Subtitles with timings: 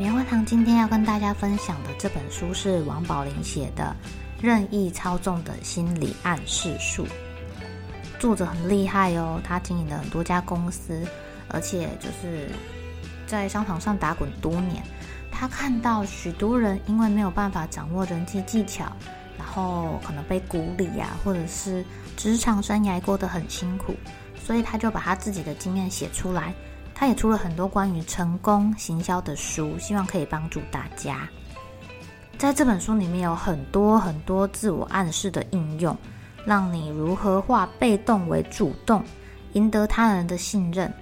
[0.00, 3.94] 棉花糖今天要跟大家分享的这本书是王宝林写的
[4.42, 7.04] 《任意操纵的心理暗示术》。
[8.18, 11.06] 作者很厉害哦，他经营了很多家公司，
[11.48, 12.48] 而且就是
[13.26, 14.82] 在商场上打滚多年。
[15.30, 18.90] 他看到许多人因为没有办法掌握人际技巧，
[19.36, 21.84] 然后可能被孤立呀，或者是
[22.16, 23.94] 职场生涯过得很辛苦，
[24.42, 26.54] 所以他就把他自己的经验写出来。
[27.00, 31.26] 他也出了很多关于成功行销的书，希望可以帮助大家。
[32.36, 35.96] 在这本书里面有很多很多自我暗示的应用，
[36.44, 39.02] 让你如何化被动为主动，
[39.54, 40.92] 赢得他人的信任。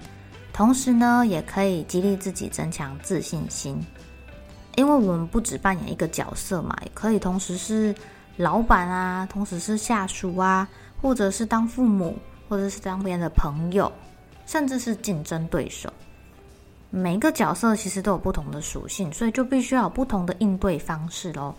[0.53, 3.77] 同时呢，也可以激励自己增强自信心。
[4.77, 7.93] 因为我们不只扮演一个角色嘛，也可以同时是
[8.37, 10.65] 老板啊，同时是下属啊，
[11.01, 13.91] 或者是当父母，或者是当别人的朋友。
[14.49, 15.93] 甚至是竞争对手，
[16.89, 21.53] 每一个角色其实都有不同的属性，所以就必须要有不同的应对方式喽。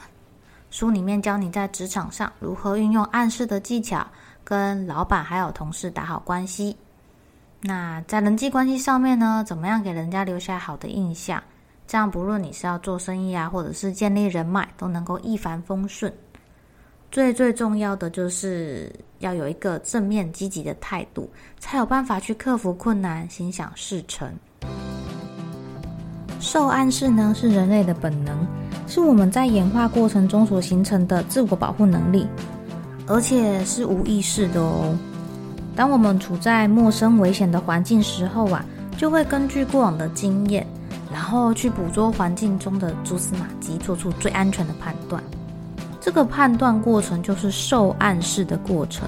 [0.73, 4.05] 书里面教你在职场上如何运用暗示的技巧，
[4.43, 6.77] 跟老板还有同事打好关系。
[7.61, 11.41] 那在人际关系上面呢，怎么样给人家留下好的印象？
[11.87, 16.13] 这样不论你是要做生意啊，或者是建立人脉，都能够一帆风顺。
[17.11, 24.33] 最最重要的就是要有一个正面积极的态度，才有办法去克服困难，心想事成。
[26.39, 28.47] 受暗示呢，是人类的本能，
[28.87, 32.29] 是我们在演化过程中所形成的自我保护能力，
[33.09, 34.97] 而且是无意识的哦。
[35.75, 38.65] 当我们处在陌生危险的环境时候啊，
[38.97, 40.65] 就会根据过往的经验，
[41.13, 45.21] 然后去捕捉环境中的蛛丝马迹，做出最安全的判断。
[46.01, 49.07] 这个判断过程就是受暗示的过程，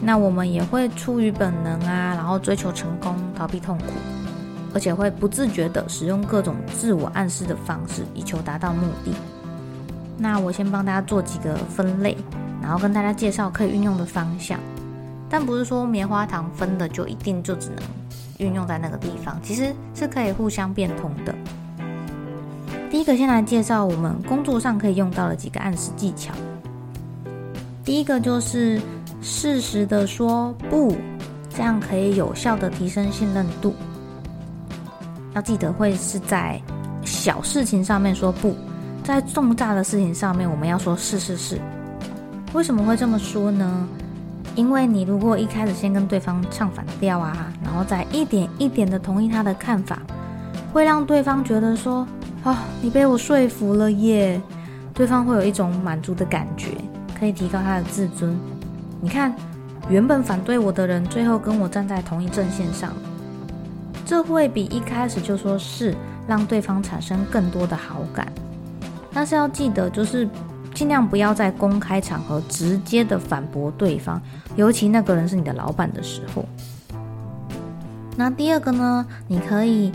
[0.00, 3.84] 那我们也会出于本能啊，然后追求成功，逃避痛苦，
[4.74, 9.12] 而且会不自觉的使用各种自我暗示的方式，以求达到目的。
[10.18, 12.16] 那我先帮大家做几个分类，
[12.60, 14.58] 然后跟大家介绍可以运用的方向，
[15.30, 17.78] 但不是说棉花糖分的就一定就只能
[18.38, 21.32] 运用在那个地方，其实是可以互相变通的。
[22.94, 26.32] 第一个，先来介绍我们工作上可以用到的几个暗示技巧。
[27.84, 28.80] 第一个就是
[29.20, 30.96] 适时的说不，
[31.50, 33.74] 这样可以有效的提升信任度。
[35.34, 36.62] 要记得会是在
[37.04, 38.54] 小事情上面说不，
[39.02, 41.60] 在重大的事情上面我们要说是是是。
[42.52, 43.88] 为什么会这么说呢？
[44.54, 49.98] 因为你如果一开始先跟对方唱反调啊，然后再一点一点的同意他的看法，
[50.72, 52.06] 会让对方觉得说。
[52.44, 54.40] 哦，你被我说服了耶！
[54.92, 56.72] 对方会有一种满足的感觉，
[57.18, 58.36] 可以提高他的自尊。
[59.00, 59.34] 你看，
[59.88, 62.92] 原本反对我的人，最后跟我站在同一阵线上，
[64.04, 65.96] 这会比一开始就说是
[66.28, 68.30] 让对方产生更多的好感。
[69.12, 70.28] 但是要记得，就是
[70.74, 74.20] 尽量不要在公开场合直接的反驳对方，
[74.54, 76.44] 尤其那个人是你的老板的时候。
[78.16, 79.90] 那第二个呢，你可以。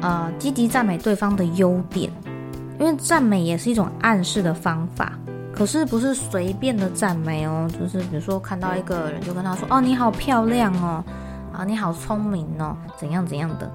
[0.00, 2.10] 呃，积极赞美对方的优点，
[2.78, 5.12] 因为赞美也是一种暗示的方法。
[5.52, 11.04] 可是不是随便的赞美哦，就是比如说看到一个人就跟他说：“哦，你好漂亮哦，
[11.52, 13.68] 啊，你好聪明哦，怎样怎样的。”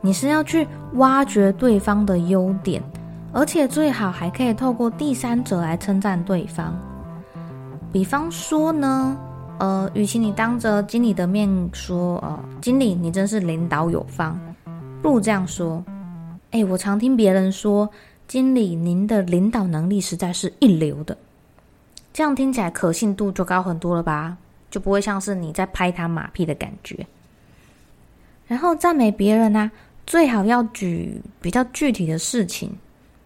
[0.00, 2.82] 你是要去挖掘对方的优点，
[3.32, 6.74] 而且最好还可以透过第三者来称赞对方。
[7.92, 9.14] 比方说呢，
[9.58, 14.40] 呃，与其你当着经理的面说：“呃，经理，你真是领导有方。”
[15.06, 15.84] 不这样说，
[16.50, 17.88] 哎，我常听别人说，
[18.26, 21.16] 经理您的领导能力实在是一流的，
[22.12, 24.36] 这样听起来可信度就高很多了吧？
[24.68, 27.06] 就不会像是你在拍他马屁的感觉。
[28.48, 29.70] 然后赞美别人呢，
[30.08, 32.76] 最好要举比较具体的事情，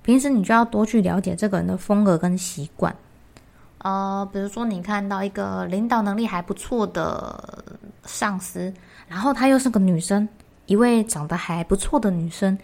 [0.03, 2.95] 平时你就要多去了解这个人的风格跟习惯。
[3.79, 7.65] 呃，比如说你看到一个领导能力还不错的
[8.05, 8.71] 上司，
[9.09, 10.29] 然后她又是个女生。
[10.71, 12.57] 一位长得还不错的女生，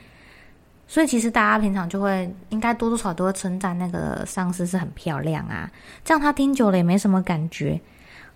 [0.87, 5.69] 所以其实大家平常就会应该多多少少都会称赞那个上司是很漂亮啊，
[6.05, 7.81] 这样他听久了也没什么感觉，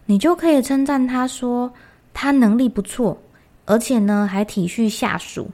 [0.07, 1.73] 你就可以称赞他说
[2.13, 3.17] 他能力不错，
[3.65, 5.49] 而且呢还体恤下属，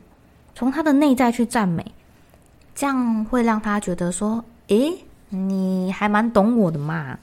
[0.54, 1.84] 从他的内在去赞美，
[2.74, 4.94] 这样会让他觉得说，诶，
[5.28, 7.18] 你还蛮懂我的嘛。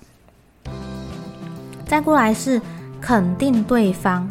[1.88, 2.62] 再过来是
[3.02, 4.30] 肯定对方，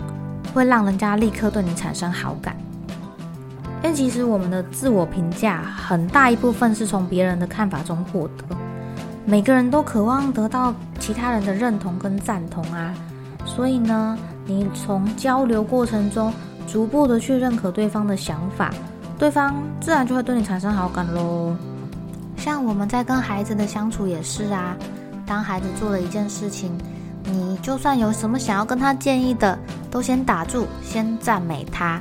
[0.52, 2.56] 会让人家立刻对你产生好感。
[3.82, 8.56] 因为其实我们的自我评价很大一部分是从别人的看法中获得，
[9.24, 12.94] 每个人都渴望得到其他人的认同跟赞同啊。
[13.44, 14.16] 所以呢，
[14.46, 16.32] 你从交流过程中
[16.68, 18.72] 逐步的去认可对方的想法，
[19.18, 21.52] 对方自然就会对你产生好感喽。
[22.36, 24.76] 像我们在跟孩子的相处也是啊，
[25.26, 26.70] 当孩子做了一件事情，
[27.32, 29.58] 你就算有什么想要跟他建议的，
[29.90, 31.98] 都先打住，先赞美他，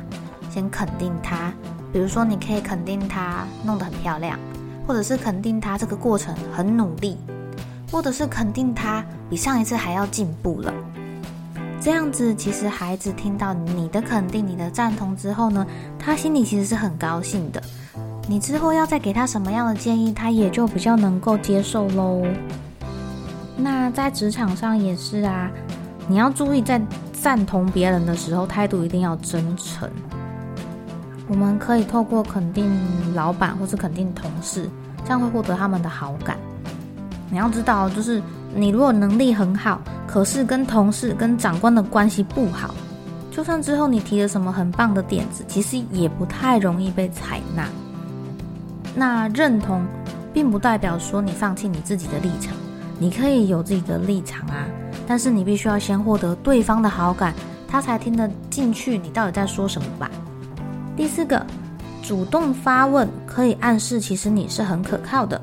[0.50, 1.54] 先肯定他。
[1.94, 4.38] 比如说，你可以肯定他弄得很漂亮，
[4.86, 7.18] 或者是肯定他这个过程很努力，
[7.90, 10.74] 或者是肯定他比上一次还要进步了。
[11.80, 15.66] 这样子，其实孩子听到你的肯定、你的赞同之后呢，
[15.98, 17.64] 他心里其实是很高兴的。
[18.28, 22.22] 你之后要再给他什么样的建议，他也就比较能够接受喽。
[23.62, 25.50] 那在职场上也是啊，
[26.08, 26.82] 你要注意在
[27.14, 29.90] 赞同别人的时候，态度一定要真诚。
[31.28, 32.70] 我们可以透过肯定
[33.14, 34.68] 老板或是肯定同事，
[35.06, 36.38] 这样会获得他们的好感。
[37.30, 38.22] 你要知道，就是
[38.54, 39.82] 你如果能力很好。
[40.08, 42.76] 可是跟同事、跟长官的关系不好，
[43.32, 47.66] 就算之后你提了什么很棒的点子，其实也不太容易被采纳。
[48.94, 49.86] 那认同，
[50.34, 52.54] 并不代表说你放弃你自己的立场，
[53.02, 54.68] 你可以有自己的立场啊，
[55.08, 57.34] 但是你必须要先获得对方的好感，
[57.68, 60.08] 他才听得进去你到底在说什么吧。
[60.96, 61.44] 第四个，
[62.04, 65.42] 主动发问可以暗示其实你是很可靠的，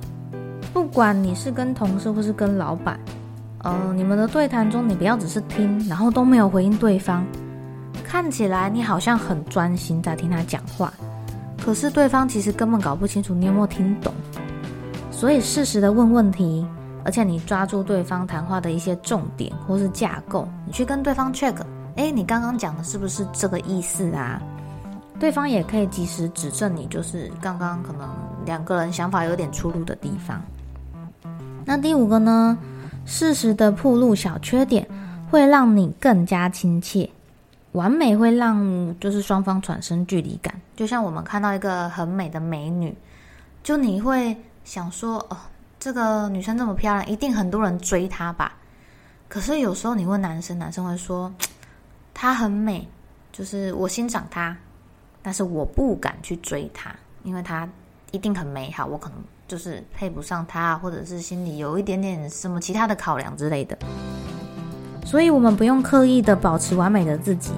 [0.72, 2.96] 不管你是跟同事或是跟老板。
[3.64, 7.26] 呃，你们的对谈中，你不要只是听，然后都没有回应对方。
[8.04, 10.94] 看起来你好像很专心在听他讲话，
[11.60, 14.14] 可是对方其实根本搞不清楚你有没有听懂。
[15.10, 16.64] 所以适时的问问题，
[17.08, 21.54] 而且你抓住对方谈话的一些重点或是架构，你去跟对方 check，
[21.96, 24.42] 哎，你刚刚讲的是不是这个意思啊？
[25.18, 28.06] 对方也可以及时指正你，就是刚刚可能
[28.44, 30.38] 两个人想法有点出入的地方。
[31.64, 32.58] 那第五个呢？
[33.06, 34.86] 适时的铺露小缺点，
[35.30, 37.08] 会让你更加亲切。
[37.72, 40.54] 完美会让就是双方产生距离感。
[40.76, 42.94] 就像我们看到一个很美的美女，
[43.62, 45.36] 就你会想说，哦，
[45.88, 48.52] 这个女生这么漂亮，一定很多人追她吧？
[49.26, 51.32] 可是有时候你问男生，男生会说，
[52.12, 52.86] 她很美，
[53.32, 54.54] 就是我欣赏她，
[55.22, 57.66] 但是我不敢去追她，因为她
[58.10, 59.18] 一定很美好，我可能。
[59.46, 63.78] 就是配不上她，或者是心里有一点点什么其他的考量之类的，
[65.06, 67.52] 所以我们不用刻意的保持完美的自己。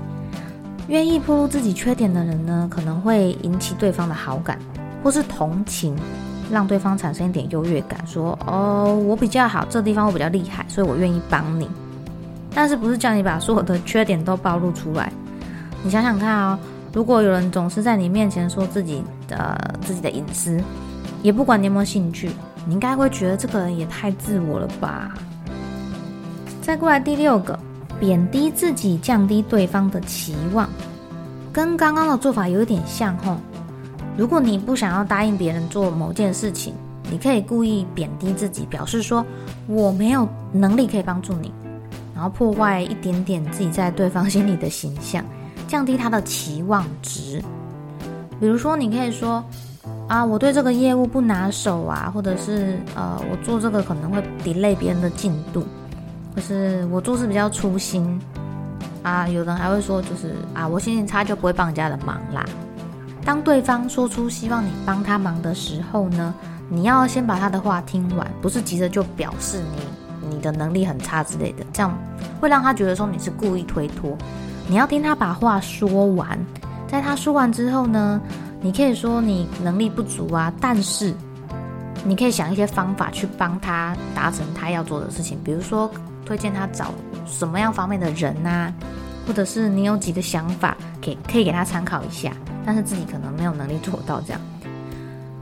[0.86, 4.56] 愿意铺露自己缺点的人呢，可能会引起对方的好感，
[5.02, 5.98] 或是同情，
[6.50, 11.68] 让对方产生一点优越感，说：“哦，我比较好，这地方我比较厉害，所以我愿意帮你。”
[12.54, 15.12] 但是不是叫你把所有的缺点都暴露出来？
[15.82, 16.58] 你想想看哦，
[16.92, 20.60] 如果有人总是在你面前说自己的自己的隐私。
[21.22, 22.30] 也不管你有没有兴趣，
[22.64, 25.12] 你应该会觉得这个人也太自我了吧。
[26.62, 27.58] 再过来第六个，
[27.98, 30.66] 贬低自己，降低对方的期望，
[31.52, 33.36] 跟刚刚的做法有点像吼。
[34.20, 36.74] 如果你不想要答应别人做某件事情，
[37.10, 39.24] 你可以故意贬低自己，表示说
[39.66, 41.50] 我没有能力可以帮助你，
[42.14, 45.24] 然后破坏一点点自己在对方心里的形象，
[45.66, 47.42] 降低他的期望值。
[48.38, 49.42] 比如说，你可以说。
[50.06, 55.64] 啊，我对这个业务不拿手啊，或者是呃，我做这个可能会 delay 别人的进度，
[56.34, 58.20] 或是我做事比较粗心
[59.04, 59.26] 啊。
[59.28, 62.44] 有人还会说，就是啊，我心情差就不会帮人家的忙啦。
[63.24, 66.34] 当对方说出希望你帮他忙的时候呢，
[66.68, 71.96] 你要先把他的话听完，不是急着就表示你你的能力很差之类的，这样
[72.40, 74.16] 会让他觉得说你是故意推脱。
[74.66, 76.38] 你要听他把话说完，
[76.88, 78.20] 在他说完之后呢。
[78.62, 81.14] 你可以说你能力不足啊，但是
[82.04, 85.90] 你可以想一些方法去帮他达成他要做的事情，比如说
[86.26, 86.92] 推荐他找
[87.26, 88.70] 什么样方面的人呐，
[89.26, 92.30] 或者是你有几个想法，可以可以给他参考一下，
[92.70, 94.40] 但是自己可能没有能力做到这样，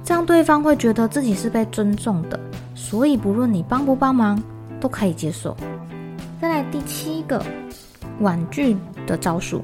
[0.02, 2.40] 这样对方会觉得自己是被尊重的，
[2.74, 4.42] 所以不论你帮不帮忙
[4.80, 5.54] 都可以接受。
[6.40, 7.44] 再来第七个
[8.20, 8.74] 婉拒
[9.06, 9.62] 的招数。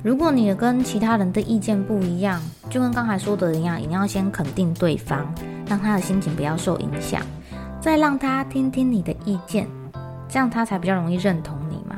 [0.00, 2.40] 如果你跟其他人的意见不一样，
[2.70, 5.26] 就跟刚才说的一样，一定要先肯定对方，
[5.66, 7.20] 让他的心情不要受影响，
[7.80, 9.66] 再让他听听你的意见，
[10.28, 11.96] 这样他才比较容易认同你嘛。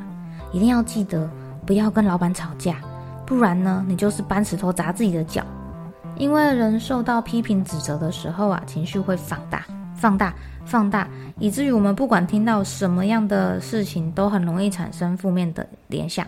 [0.50, 1.28] 一定要记得
[1.66, 2.76] 不要跟老板吵架，
[3.26, 5.44] 不然呢，你就是搬石头砸自己的脚。
[6.16, 9.66] 因为人受到批评指责的时候啊，情绪会放大、
[9.96, 10.32] 放大、
[10.64, 11.08] 放大，
[11.40, 16.24] 以至于我们不管听到什么样的事情，都很容易产生负面的联想，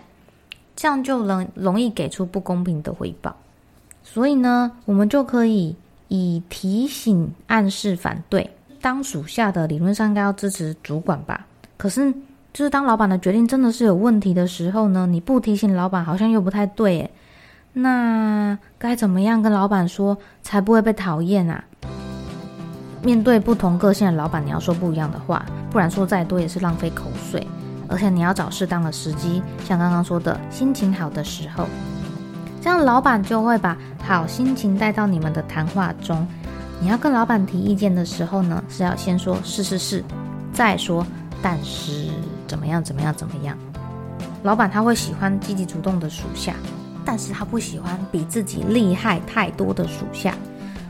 [0.75, 3.33] 这样就能容易给出不公平的回报。
[4.03, 5.73] 所以呢，我们就可以
[6.09, 8.49] 以提醒、暗示、反对。
[8.81, 11.45] 当属下的理论上应该要支持主管吧？
[11.77, 12.13] 可是，
[12.57, 17.11] 就是当老板的决定真的是有问题的时候呢，你不提醒老板好像又不太对诶。
[17.71, 21.63] 那该怎么样跟老板说才不会被讨厌啊？
[23.03, 27.45] 面对不同个性的老板，你要说不一样的话，不然说再多也是浪费口水。
[27.87, 31.67] 而且你要找适当的时机，像刚刚说的，心情好的时候，
[32.59, 36.27] 这样老板就会把好心情带到你们的谈话中。
[36.81, 40.03] 你要跟老板提意见的时候呢，是要先说是是是，
[40.51, 41.05] 再说
[41.39, 42.09] 但是
[42.47, 43.57] 怎么样怎么样怎么样。
[44.43, 46.53] 老板他会喜欢积极主动的属下。
[47.09, 50.35] 但是他不喜欢比自己厉害太多的属下，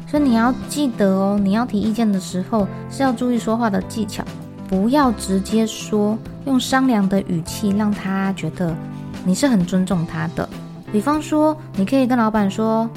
[0.08, 4.24] 所以你要记得哦，你要提意见的时候是要注意说话的技巧，
[4.68, 8.76] 不要直接说，用商量的语气让他觉得
[9.24, 10.50] 你是很尊重他的。
[10.92, 12.90] 比方说，你可以跟老板说：“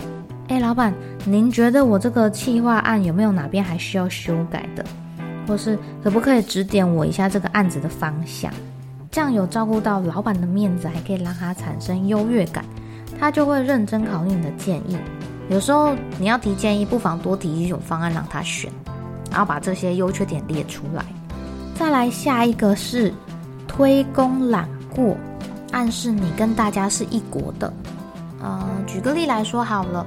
[0.49, 0.95] 哎，老板，
[1.27, 4.83] 您觉得我这个企划案有没有哪边还需要修改的？
[5.47, 8.53] 或是可不可以指点我一下这个案子的方向？
[9.11, 12.65] 这样有照顾到老板的面子，还可以让他产生优越感。”
[13.19, 14.97] 他就会认真考虑你的建议。
[15.51, 18.71] 有时候你要提建议，不妨多提一种方案让他选，
[19.31, 21.05] 然后把这些优缺点列出来。
[21.75, 23.13] 再来下一个是
[23.67, 25.17] 推功揽过，
[25.73, 27.71] 暗示你跟大家是一国的。
[28.41, 30.07] 呃，举个例来说好了，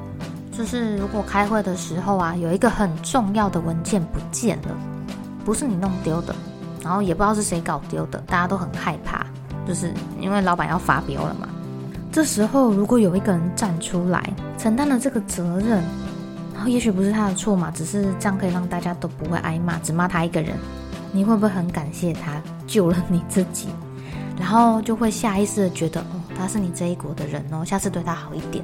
[0.58, 4.75] 就是如果开会的时候啊，有一个很重要的文件不见了，
[5.44, 6.36] 不是你弄丢的，
[6.84, 9.26] 然后也不知道是谁搞丢的，大家都很害怕，
[9.68, 11.48] 就是因为老板要发飙了嘛。
[12.12, 14.24] 这时候，如果有一个人站出来
[14.58, 15.84] 承担了这个责任，
[16.54, 20.56] 然后也许不是他的错嘛，只是这样可以让大家都不会挨骂，只骂他一个人，
[21.12, 23.70] 你会不会很感谢他救了你自己？
[24.38, 28.64] 然后就会下意识的觉得，哦，他是你这一国的人哦，下次对他好一点。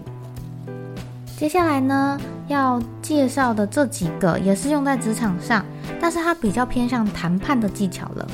[1.37, 5.63] 接下来呢，要介绍的这几个也是用在职场上，
[5.99, 8.27] 但是它比较偏向谈判的技巧了。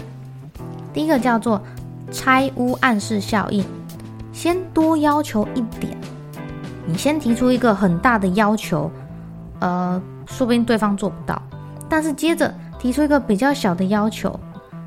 [0.94, 1.62] 第一个叫做
[2.12, 3.66] 拆屋暗示效应。
[4.32, 5.98] 先多要求一点，
[6.86, 8.92] 你先提出一个很大的要求，
[9.60, 11.42] 呃，说不定对方做不到，
[11.88, 14.38] 但是接着提出一个比较小的要求，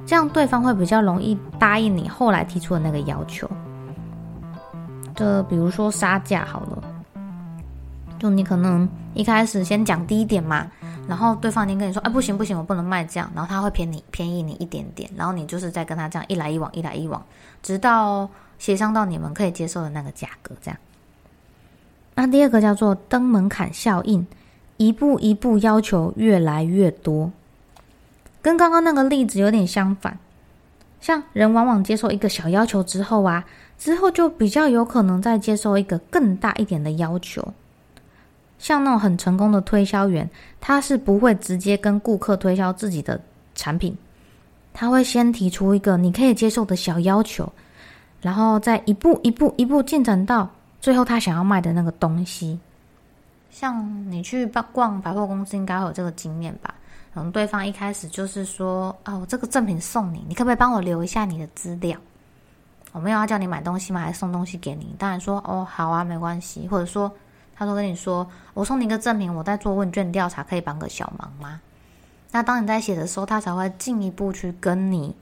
[0.05, 3.51] 这样对方会比较容易答应你后来提出的那个要求。
[5.17, 6.83] 就比如说杀价好了，
[8.19, 10.67] 就你可能一开始先讲低一点嘛，
[11.09, 17.21] 然后对方已经跟你说，哎，不行不行，我不能卖这样，然后他会便宜便宜你一点点，然后你就是再跟他这样一来一往，一来一往，
[17.63, 18.31] 直到。
[18.59, 20.77] 协商到你们可以接受的那个价格，这样。
[22.17, 24.27] 那第二个叫做登门槛效应，
[24.79, 27.31] 一步一步要求越来越多，
[28.43, 30.19] 跟刚刚那个例子有点相反。
[31.01, 33.45] 像人往往接受一个小要求之后啊，
[33.79, 37.55] 之后就比较有可能再接受一个更大一点的要求。
[38.59, 40.29] 像那种很成功的推销员，
[40.61, 43.21] 他是不会直接跟顾客推销自己的
[43.55, 43.97] 产品，
[44.73, 47.51] 他会先提出一个你可以接受的小要求。
[48.21, 50.51] 然后再一步一步一步进展到
[50.81, 52.59] 最后，他想要卖的那个东西。
[53.51, 56.75] 像你去逛百货公司，应该会有这个经验吧？
[57.15, 61.99] 可能对方一开始就是说：“啊，我这个赠品送你，你可不可以帮我留一下你的资料？
[62.93, 64.01] 我没有要叫你买东西吗？
[64.01, 64.95] 还是送东西给你？
[64.99, 66.69] 当然说哦，好啊，没关系。
[66.69, 67.11] 或者说，
[67.59, 68.25] 他说跟你说，
[68.55, 71.61] 我送你一个赠品，我在做问卷调查，可以帮个小忙吗？
[72.31, 75.15] 那当你在写的时候，他才会进一步去跟你。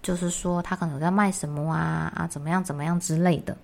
[0.00, 3.56] 就是说，他可能有在卖什么啊啊，怎么样怎么样之类的。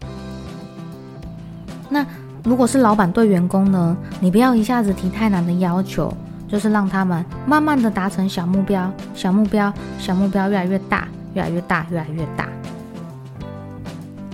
[1.88, 2.04] 那
[2.42, 6.12] 如果是老板对员工呢，你不要一下子提太难的要求，
[6.48, 12.48] 就是让他们慢慢的达成小目标，小目标，小目标越来越大，越来越大，越来越大。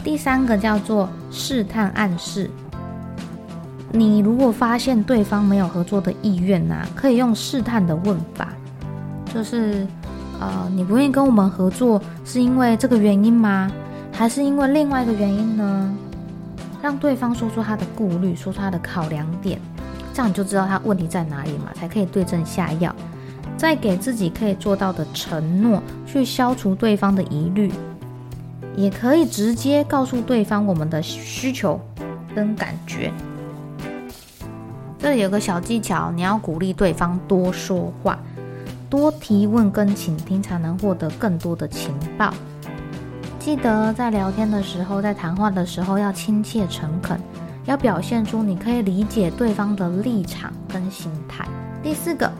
[0.03, 2.51] 第三个叫做试探暗示。
[3.93, 8.49] 你如果发现对方没有合作的意愿呐，可以用试探的问法，
[9.35, 9.87] 就是。
[10.43, 13.71] 呃，你不愿意跟我们合作，是因为这个原因吗？
[14.11, 15.95] 还是因为另外一个原因呢？
[16.81, 19.61] 让对方说出他的顾虑，说出他的考量点，
[20.15, 22.91] 这样你就知道他问题在哪里嘛，才可以对症下药，
[23.59, 27.71] 再给自己可以做到的承诺，去消除对方的疑虑，
[28.75, 31.79] 也可以直接告诉对方我们的需求
[32.35, 33.13] 跟感觉。
[35.01, 38.19] 这里有个小技巧，你要鼓励对方多说话。
[38.91, 42.35] 多提问跟倾听，才能获得更多的情报。
[43.39, 47.19] 记得在聊天的时候，在谈话的时候要亲切诚恳，
[47.65, 51.49] 要表现出你可以理解对方的立场跟心态。
[51.83, 52.31] 第四个，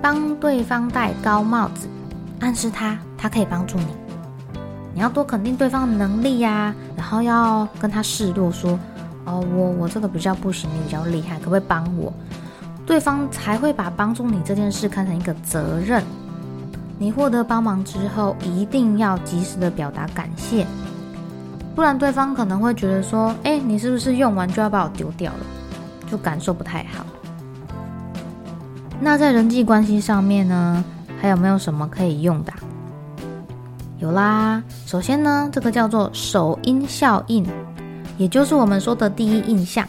[0.00, 1.86] 帮对方戴高帽子，
[2.38, 3.88] 暗示他他可以帮助你。
[4.94, 8.78] 你要多肯定对方的能力呀，然后要跟他示弱说
[9.30, 12.12] ：“哦，我我这个比较不行，你比较厉害，可不可以帮我？”
[12.86, 16.02] 对方才会把帮助你这件事看成一个责任。
[16.98, 20.66] 你获得帮忙之后，一定要及时的表达感谢，
[21.74, 25.38] 不然对方可能会觉得说：“哎，你是不是用完就要把我丢掉了？”
[26.10, 27.06] 就感受不太好。
[29.00, 30.84] 那在人际关系上面呢，
[31.20, 32.52] 还有没有什么可以用的？
[33.98, 37.46] 有啦，首先呢，这个叫做首因效应，
[38.20, 39.82] 也就是我们说的第一印象。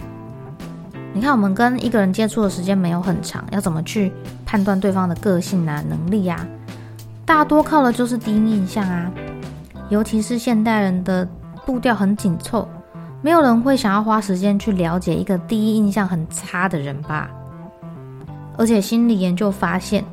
[1.14, 4.10] 你看，我们跟一个人接触的时间没有很长，要怎么去
[4.46, 6.48] 判断对方的个性啊、能力啊？
[7.26, 9.12] 大多靠的就是第一印象啊，
[9.90, 11.28] 尤其是现代人的
[11.66, 12.66] 步调很紧凑，
[13.22, 17.30] 没有人会想要花时间去了解一个第一印象很差的人吧？
[18.58, 20.06] 而且心理研究发现，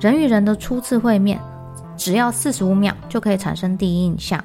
[0.00, 1.38] 人与人的初次会面
[1.94, 4.42] 只要四十五秒就可以产生第一印象，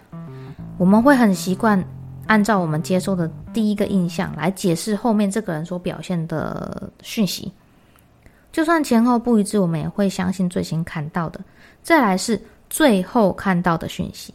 [0.77, 1.81] 我们会很习惯
[2.27, 7.51] 按照我们接收的第一个印象来解释后面这个人所表现的讯息，
[8.51, 11.39] 就算前后不一致，我们也会相信最先看到的。
[11.81, 14.33] 再来是最后看到的讯息。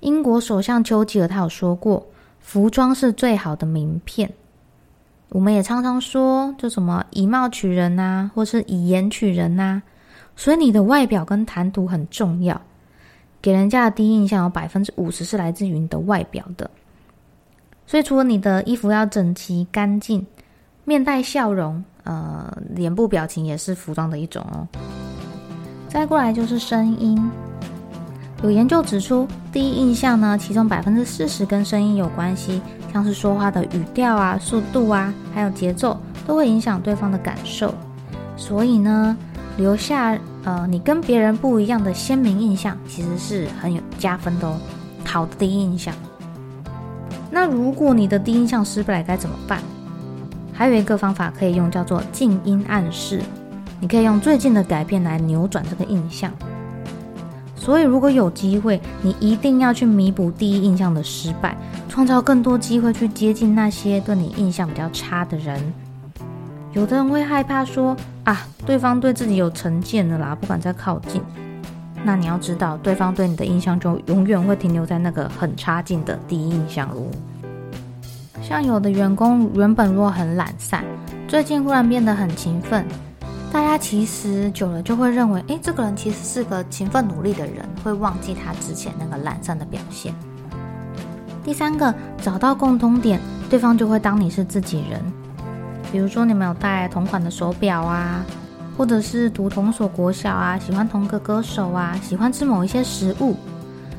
[0.00, 2.04] 英国首相丘吉尔他有说过，
[2.40, 4.32] 服装是最好的名片。
[5.28, 9.82] 我们也常常说，就什么以貌取人呐，或是以言取人呐。
[10.34, 12.60] 所以你的外表跟谈吐很重要，
[13.42, 16.70] 给人家的第一印象有百分之五十是来自于你的外表的。
[17.84, 20.24] 所以除了你的衣服要整齐干净，
[20.84, 24.66] 面带笑容，呃，脸部表情也是服装的一种哦。
[25.88, 27.30] 再过来就是声音，
[28.42, 37.74] 有研究指出，第一印象呢，其中百分之四十跟声音有关系，像是说话的语调啊、速度啊，还有节奏，都会影响对方的感受。
[38.36, 39.14] 所以呢，
[39.58, 44.56] 留下呃你跟别人不一样的鲜明印象，其实是很有加分的哦。
[45.04, 45.94] 好的第一印象。
[47.30, 49.60] 那如果你的第一印象失败，该怎么办？
[50.52, 53.22] 还有一个方法可以用，叫做静音暗示。
[53.80, 56.30] 你可以用最近的改变来扭转这个印象，
[57.56, 61.56] 所以如果有机会，你一定要去弥补第一印象的失败，
[61.88, 65.60] 创造更多机会去接近那些对你印象比较差的人。
[66.72, 71.22] 有的人会害怕说啊，对方对自己有成见的啦，不敢再靠近。
[72.02, 77.06] 那你要知道，对方对你的印象就永远会停留在那个很差劲的第一印象哦。
[78.42, 80.82] 像有的员工原本如果很懒散，
[81.28, 82.84] 最近忽然变得很勤奋。
[83.52, 90.14] 大家其实久了就会认为，诶，这个人其实是个勤奋努力的人，会忘记他之前那个懒散的表现。
[91.44, 95.00] 第三个，找到共通点，对方就会当你是自己人。
[95.92, 98.24] 比如说，你们有戴同款的手表啊，
[98.78, 103.36] 或者是读同所国小啊，喜欢同个歌手啊，喜欢吃某一些食物，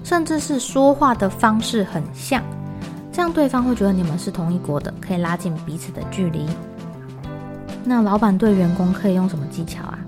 [0.04, 2.42] 甚至是说话的方式很像，
[3.12, 6.48] 这样对方会觉得你们是同一国的，可以拉近彼此的距离。
[7.86, 10.00] 那老板对员工可以用什么技巧啊？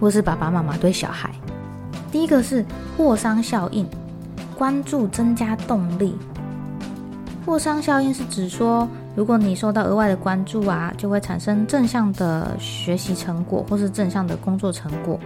[0.00, 1.30] 或是爸爸妈妈对小孩？
[2.10, 2.66] 第一个是
[2.96, 3.86] 货商效应，
[4.58, 6.18] 关注增加动力。
[7.46, 8.88] 货商效应是指说，
[9.20, 15.20] 如果你受到额外的关注啊，就会产生正向的学习成果，或是正向的工作成果。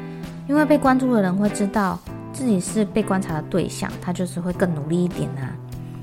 [0.48, 1.96] 因为被关注的人会知道
[2.33, 5.54] 自己是被观察的对象，他就是会更努力一点啊。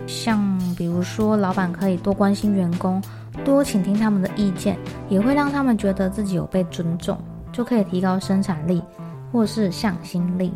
[0.08, 3.01] 像比如说，老板可以多关心员工。
[3.43, 4.77] 多倾听他们的意见，
[5.10, 7.17] 也会让他们觉得自己有被尊重，
[7.51, 8.82] 就可以提高生产力
[9.34, 10.54] 或是向心力。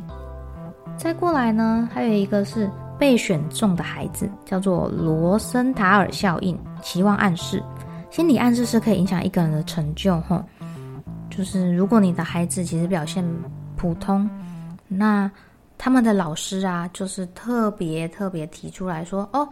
[0.96, 7.62] 再过来呢，还有一个是被选中的孩子，叫做罗森塔尔效应，期望暗示。
[8.10, 10.44] 心理暗示是可以影响一个人的成就，吼，
[11.30, 13.26] 就是如果你的孩子其实表现
[13.76, 14.30] 普通，
[14.88, 15.30] 那
[15.78, 19.48] 他们的老师啊，就是特别特别提出来说，哦。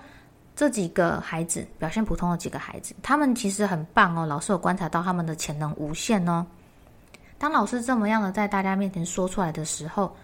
[0.56, 4.24] 这几个孩子表现普通的几个孩子，他们其实很棒哦。
[4.24, 6.46] 老师有观察到他们的潜能无限哦。
[7.40, 10.16] 当老师这么样的在大家面前说出来的时候，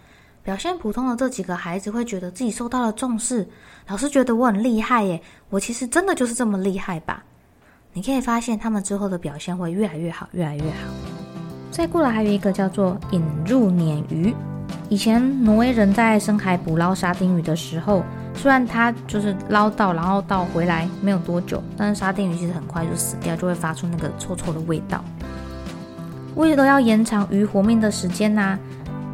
[0.42, 3.46] 表现普通的这几个孩子会觉得自己受到了重视。
[3.86, 7.22] 老师觉得我很厉害耶，我其实真的就是这么厉害吧？
[7.92, 10.88] 你可以发现他们之后的表现会越来越好，越来越好。
[11.70, 14.34] 再过来还有一个叫做引入鲶鱼。
[14.88, 18.02] 以前挪威人在深海捕捞沙丁鱼的时候。
[18.32, 25.04] 虽然它就是捞到，然后到回来没有多久，但是沙丁鱼其实很快就死掉，就会发出那个臭臭的味道。
[26.36, 28.56] 为了要延长鱼活命的时间呢，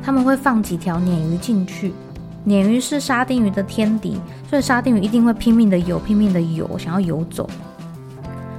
[0.06, 1.92] 他们会放几条鲶鱼进去。
[2.46, 4.16] 鲶鱼是沙丁鱼的天敌，
[4.48, 7.50] 所以沙丁鱼一定会拼命的游，拼命的游，想要游走。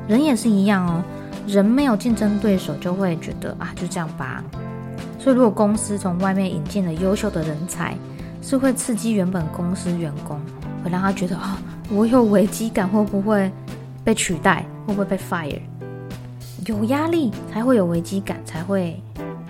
[0.10, 1.02] 人也是一样哦，
[1.48, 4.44] 人没有竞争对手，就会觉得啊，就这样吧。
[5.18, 7.96] 所以，如果公司从外面引进了优秀的人才，
[8.42, 10.38] 是会刺激原本公司员工，
[10.84, 11.58] 会让他觉得啊，
[11.90, 13.50] 我有危机感，会不会
[14.04, 15.62] 被取代，会不会被 fire？
[16.66, 19.02] 有压力才会有危机感，才会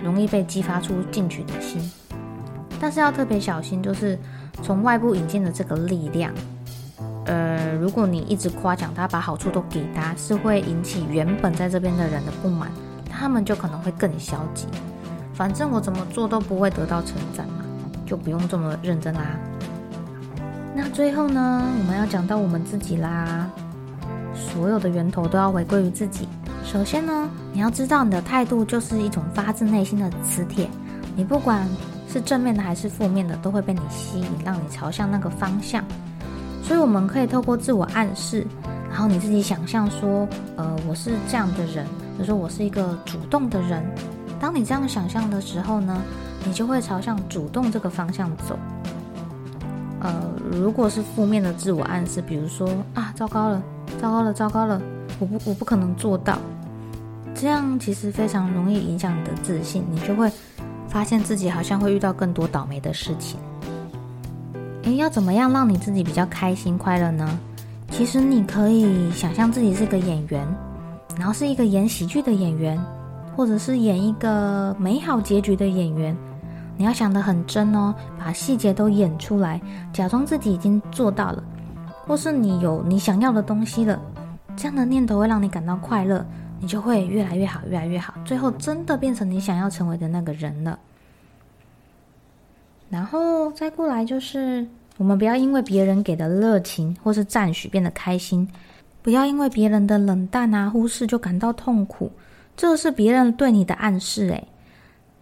[0.02, 1.80] 容易被激发出进取的心。
[2.80, 4.18] 但是要特别小心，就是
[4.62, 6.32] 从外部引进的这个力量。
[7.26, 12.70] 呃，如果你一直夸奖他，把好处都给他，是会引起原本在这边的人的不满，
[13.10, 14.66] 他们就可能会更消极。
[15.34, 17.64] 反正我怎么做都不会得到称赞嘛，
[18.06, 19.20] 就不用这么认真啦。
[20.74, 23.50] 那最后呢，我们要讲到我们自己啦，
[24.34, 26.28] 所有的源头都要回归于自己。
[26.70, 30.68] 首先呢，你要知道你的态度就是一种发自内心的磁铁，
[31.16, 31.66] 你不管
[32.12, 35.82] 是正面的还是负面的，都会被你吸引，让你朝向那个方向。
[36.62, 38.46] 所以我们可以透过自我暗示，
[38.90, 43.82] 然后你自己想象说，呃，我是这样的人，比如说我是一个主动的人。
[44.38, 46.02] 当你这样想象的时候呢，
[46.44, 48.58] 你就会朝向主动这个方向走。
[50.00, 53.62] 呃，如果是负面的自我暗示，比如说啊，糟糕了，
[53.98, 54.78] 糟糕了，糟糕了，
[55.18, 56.38] 我不，我不可能做到，
[57.40, 60.28] 这样其实非常容易影响你的自信，你就会
[60.88, 63.38] 发现自己好像会遇到更多倒霉的事情。
[64.82, 67.38] 诶，要怎么样让你自己比较开心快乐呢？
[67.92, 70.44] 其实你可以想象自己是个演员，
[71.16, 72.76] 然后是一个演喜剧的演员，
[73.36, 76.16] 或者是演一个美好结局的演员。
[76.76, 79.60] 你要想得很真哦，把细节都演出来，
[79.92, 81.42] 假装自己已经做到了，
[82.04, 84.00] 或是你有你想要的东西了，
[84.56, 86.24] 这样的念头会让你感到快乐，
[86.60, 90.78] 你就会越来越好，越来越好，最后真的变成你想要成为的那个人了。
[92.90, 94.66] 然后再过来就是，
[94.96, 98.48] 我们不要因为别人给的热情或是赞许变得开心，
[99.02, 102.10] 不要因为别人的冷淡啊忽视就感到痛苦，
[102.56, 104.48] 这是别人对你的暗示诶，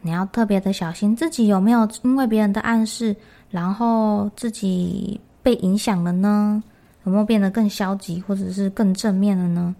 [0.01, 3.15] 你要特别的小心自己有没有因为别人的暗示，
[3.51, 6.63] 然后自己被影响了呢？
[7.05, 9.75] 有没有变得更消极或者是更正面了呢？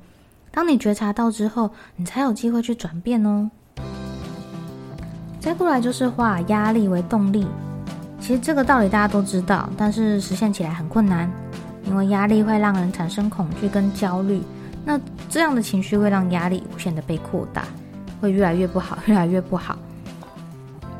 [0.57, 3.51] 当你觉察到之后，你才有机会去转变哦。
[5.39, 7.47] 再过来就是化压力为动力。
[8.19, 11.31] 其实这个道理大家都知道，但是实现起来很困难，
[11.85, 14.41] 因为压力会让人产生恐惧跟焦虑，
[14.83, 17.67] 那这样的情绪会让压力无限的被扩大，
[18.19, 19.77] 会越来越不好， 越来越不好。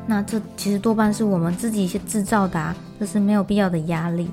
[0.05, 4.29] 那这其实多半是我们自己去制造的啊，这是没有必要的压力。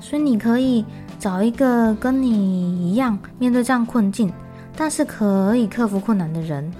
[0.00, 0.84] 所以你可以
[1.18, 4.32] 找一个跟你一样面对这样困境，
[4.76, 6.72] 但是可以克服困难的人，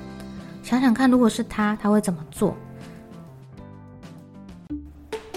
[0.63, 2.55] 想想看，如果是他，他会怎么做？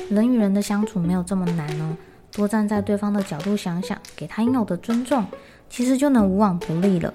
[0.09, 1.97] 人与人的相处没有这么难哦，
[2.31, 5.25] 多站在对方的角度想想，给他应有的尊重，
[5.69, 7.13] 其实就能无往不利了。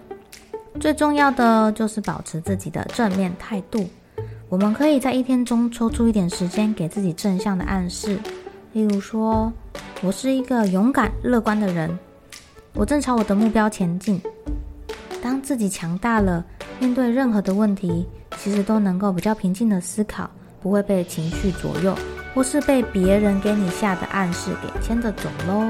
[0.80, 3.86] 最重要的就是保持自己的正面态度。
[4.48, 8.18] 我们可以在一天中抽出一点时间，给自己正向的暗示，
[8.72, 9.52] 例如说
[10.02, 11.98] ：“我是一个勇敢乐观的人，
[12.74, 14.20] 我正朝我的目标前进。”
[15.22, 16.44] 当自己强大了，
[16.78, 18.06] 面对任何的问题，
[18.38, 20.30] 其实都能够比较平静的思考，
[20.62, 21.96] 不会被情绪左右。
[22.34, 25.62] 或是被别人给你下的暗示给牵着走喽。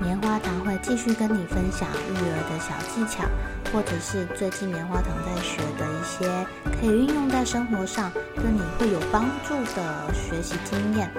[0.00, 3.24] 棉花糖会继续跟你分享育儿的小技巧，
[3.72, 6.46] 或者是最近棉花糖在学的一些
[6.80, 11.10] 可以运用在生活上，对你会有帮助的学习经验。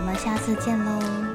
[0.00, 1.29] 我们下次见喽。